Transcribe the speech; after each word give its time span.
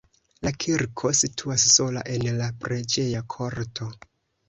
La 0.45 0.51
kirko 0.63 1.11
situas 1.19 1.67
sola 1.75 2.05
en 2.17 2.27
la 2.41 2.51
preĝeja 2.65 3.25
korto. 3.39 3.97